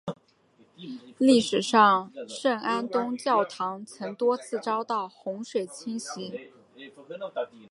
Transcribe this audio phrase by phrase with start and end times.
[1.19, 6.49] 历史上大圣安东教堂曾多次遭到洪水侵袭。